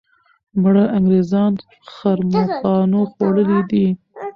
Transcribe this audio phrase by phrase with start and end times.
[0.61, 1.53] مړه انګریزان
[1.93, 3.87] ښرموښانو خوړلي دي.